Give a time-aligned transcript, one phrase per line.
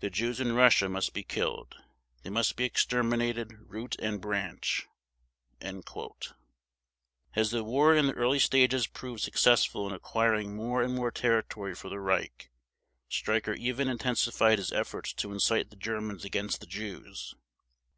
[0.00, 1.76] The Jews in Russia must be killed.
[2.22, 4.86] They must be exterminated root and branch."
[5.62, 11.74] As the war in the early stages proved successful in acquiring more and more territory
[11.74, 12.50] for the Reich,
[13.10, 17.34] Streicher even intensified his efforts to incite the Germans against the Jews.